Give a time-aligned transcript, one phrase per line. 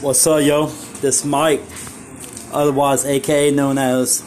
[0.00, 0.68] What's up, yo?
[1.02, 1.60] This Mike,
[2.54, 4.22] otherwise AKA known as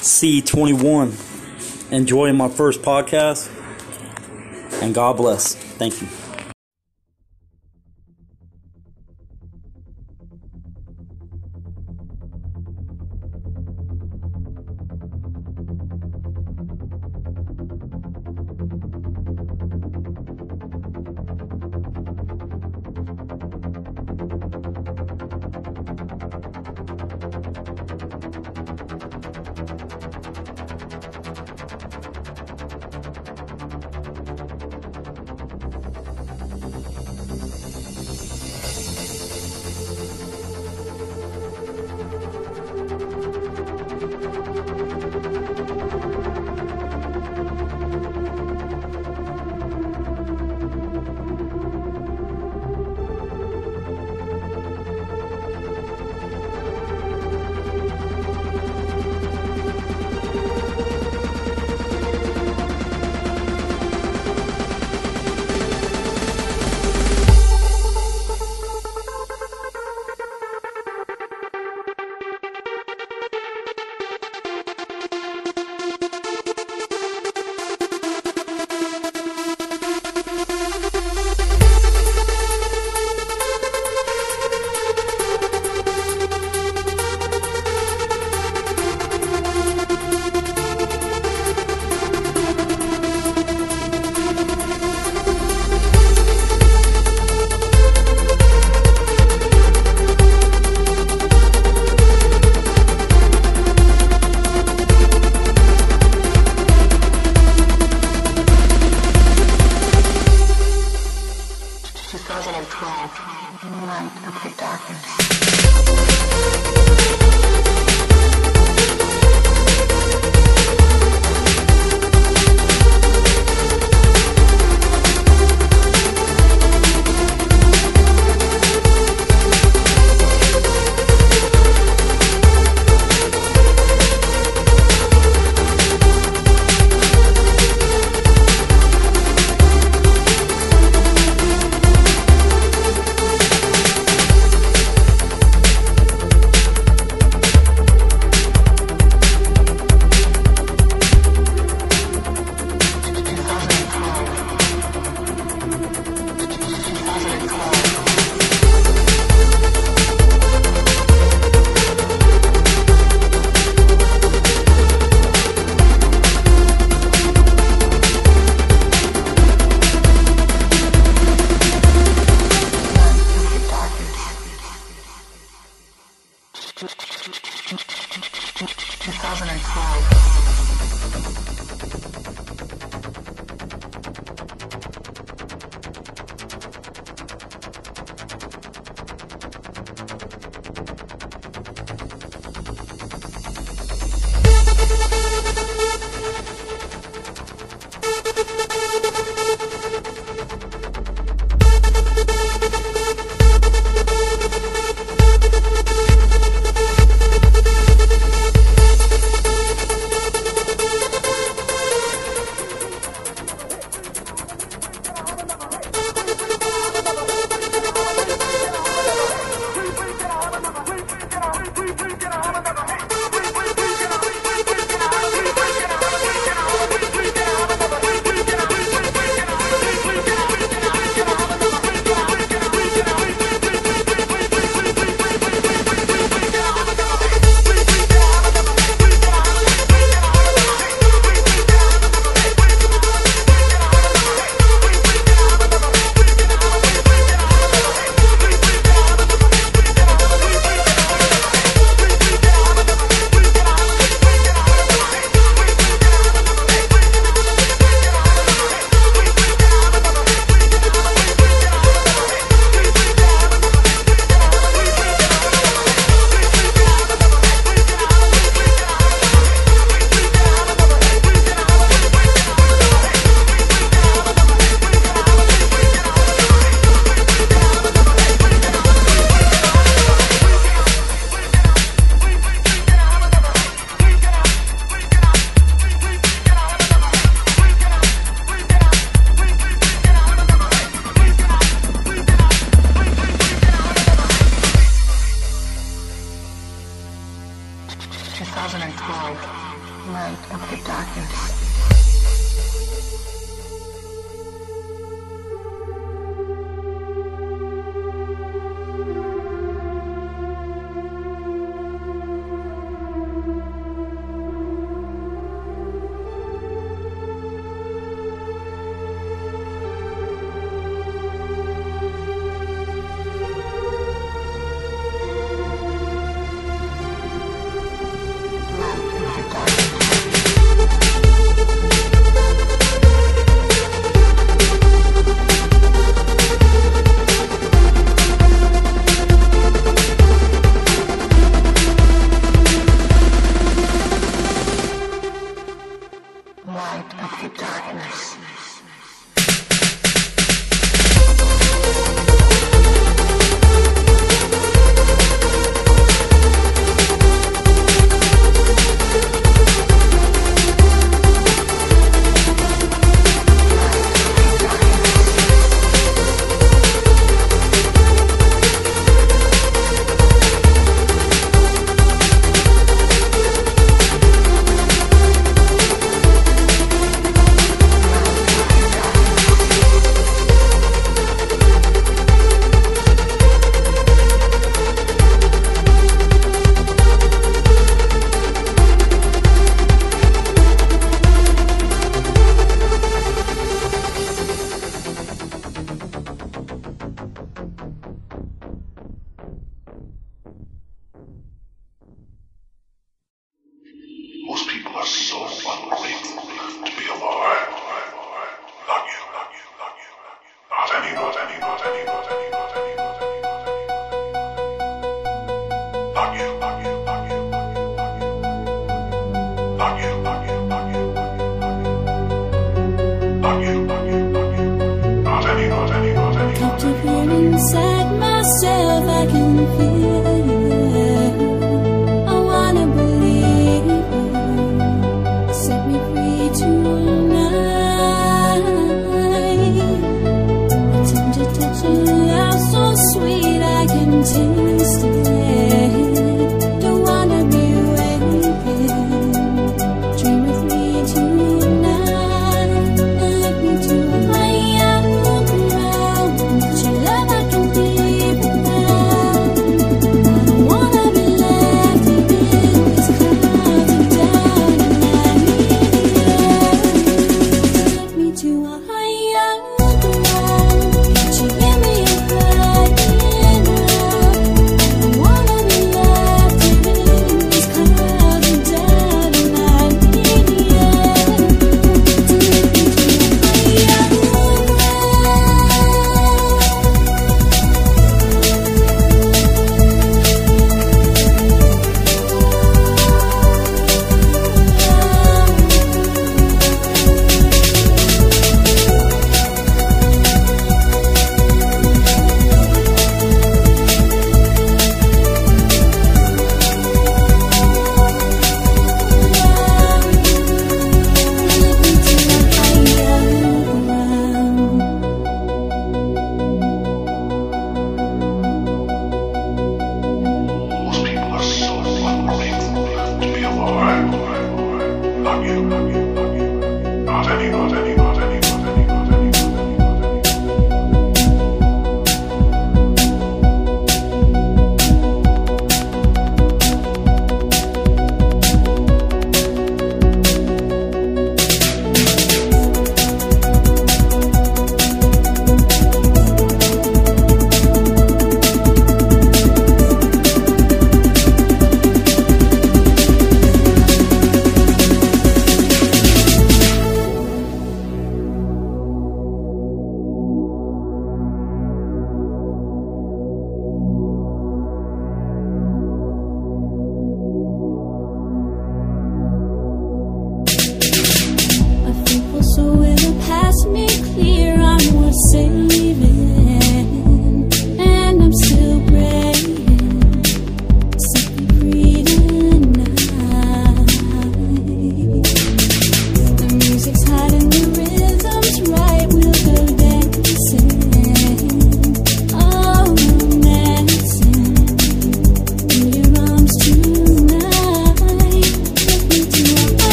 [0.00, 1.92] C21.
[1.92, 3.50] Enjoying my first podcast,
[4.80, 5.54] and God bless.
[5.54, 6.08] Thank you.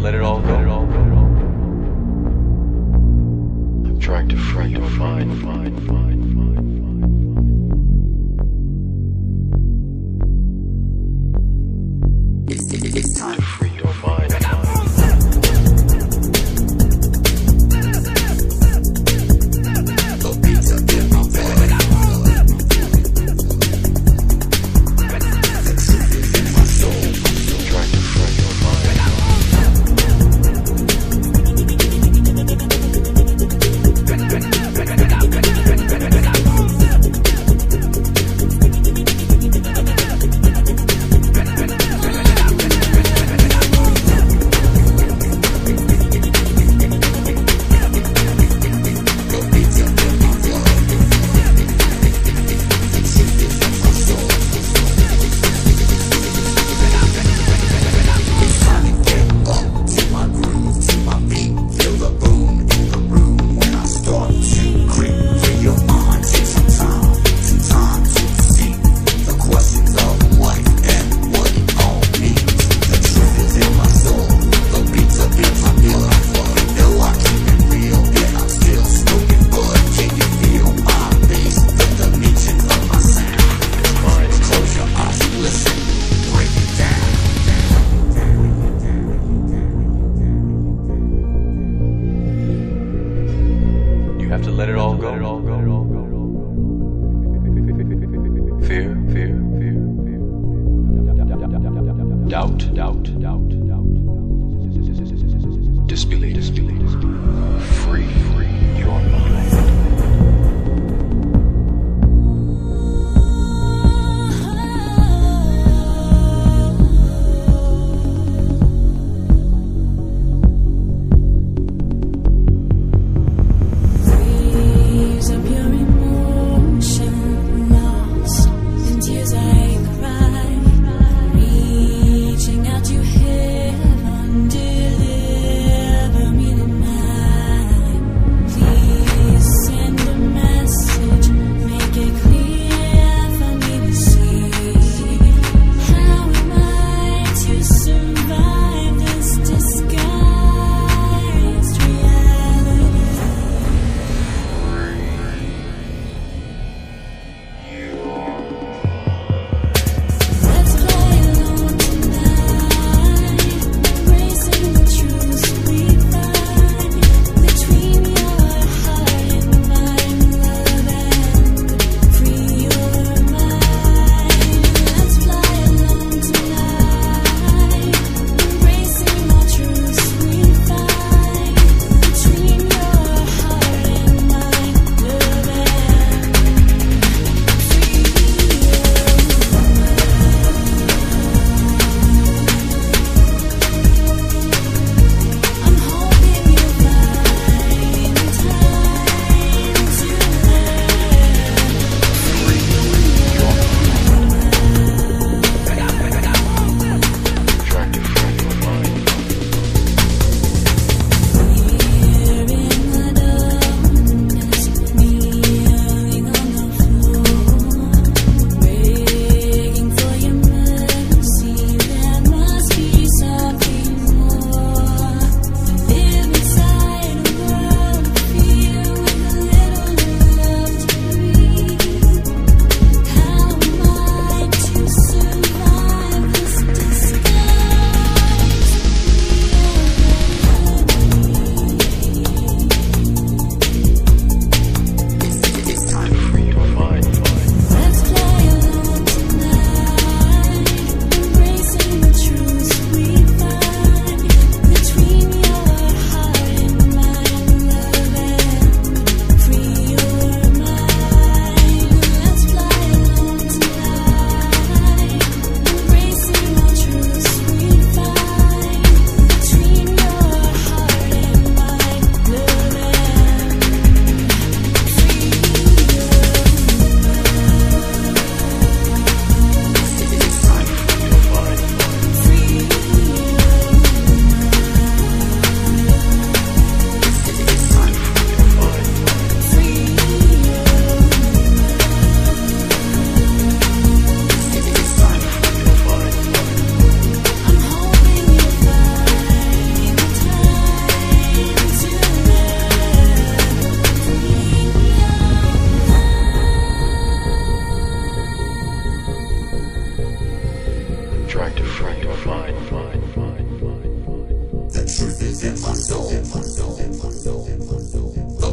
[0.00, 0.57] Let it all go.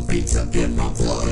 [0.07, 1.24] Beats up in my blood.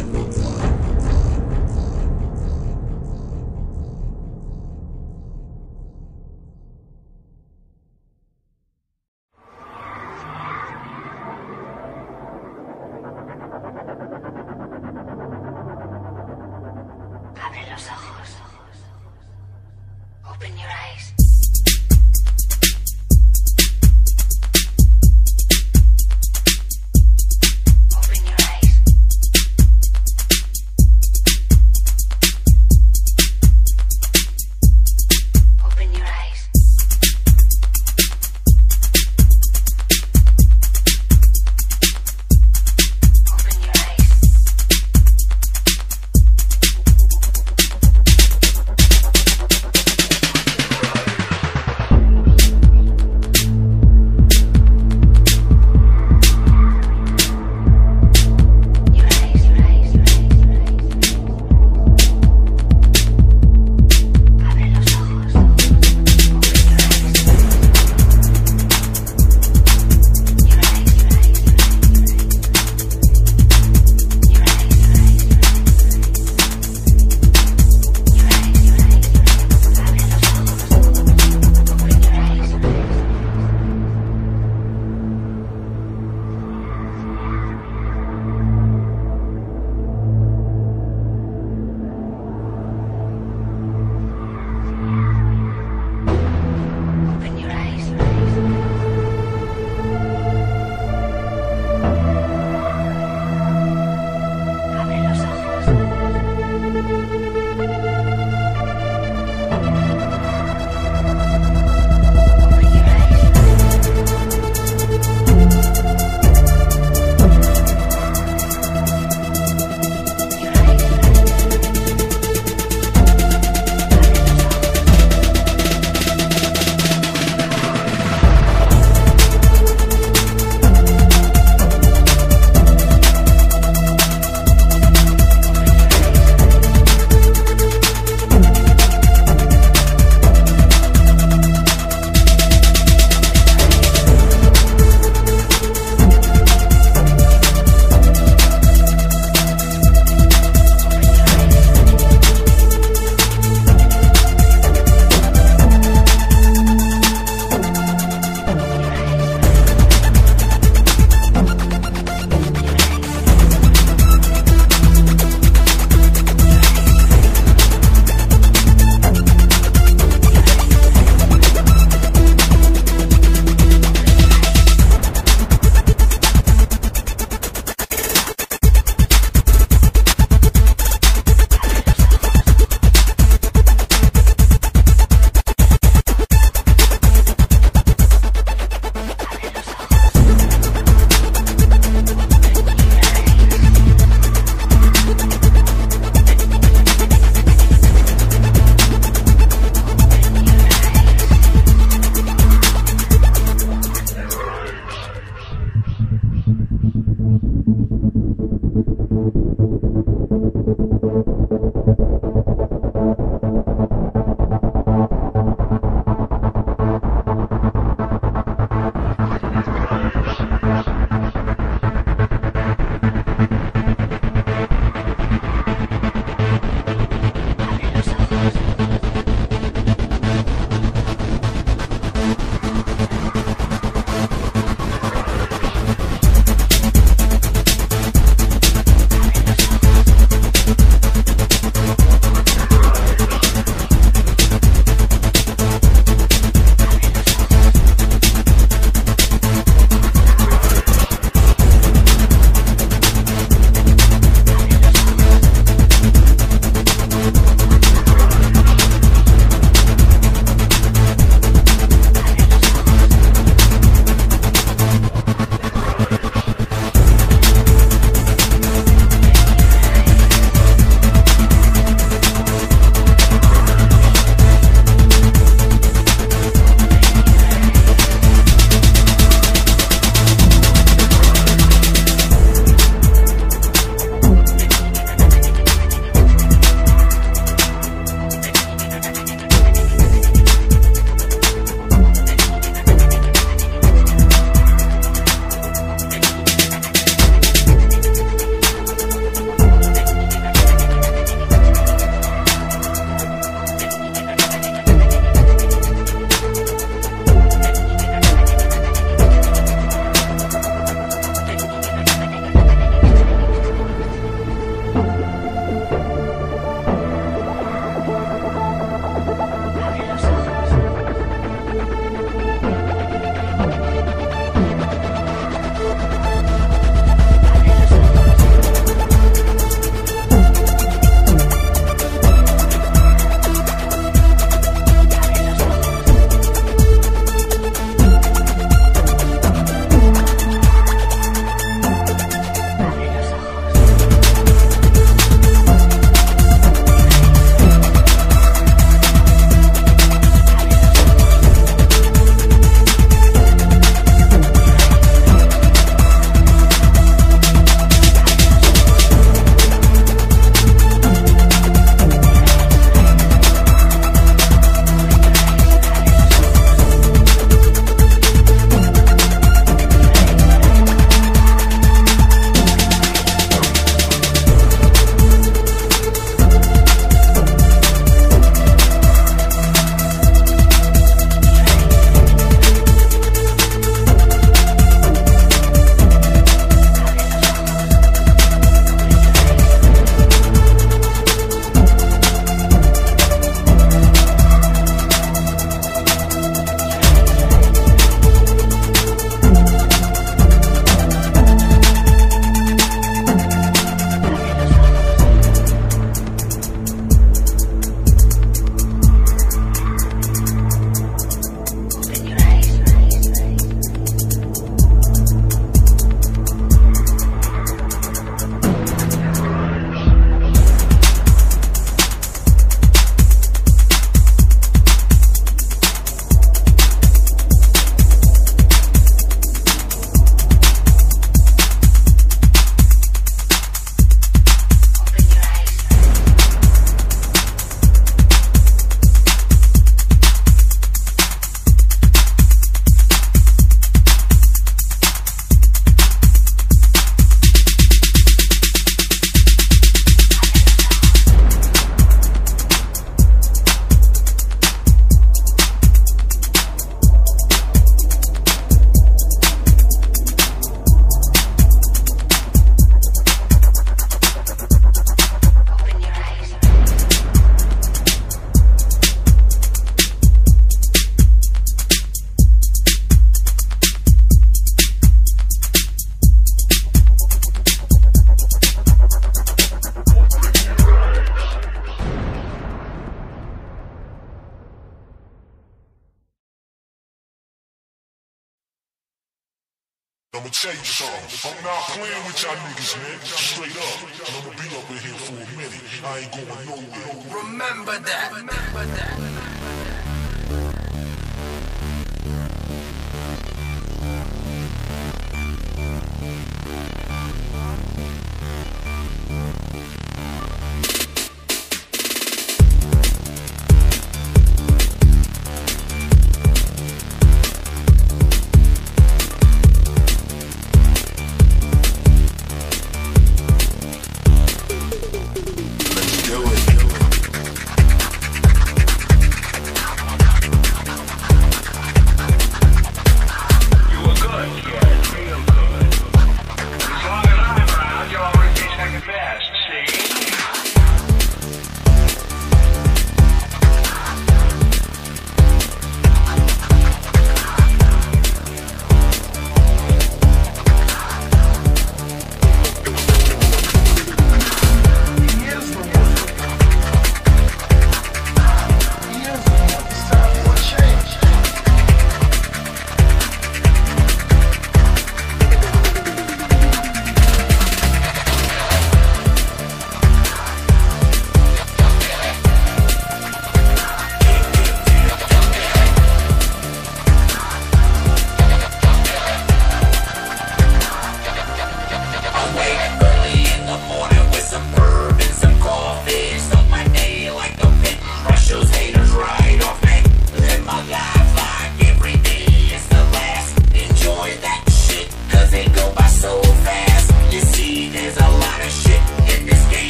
[490.36, 491.52] I'ma tell you something.
[491.52, 493.20] I'm not playing with y'all niggas, man.
[493.22, 494.02] Straight up.
[494.02, 495.86] And I'ma be up in here for a minute.
[496.04, 497.44] I ain't going nowhere.
[497.44, 498.32] Remember that.
[498.34, 499.63] Remember that.